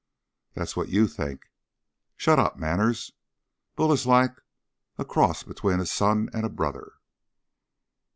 [0.55, 1.51] "That's what you think."
[2.17, 3.11] "Shut up, Manners.
[3.75, 4.31] Bull is like
[4.97, 6.93] a cross between a son and a brother."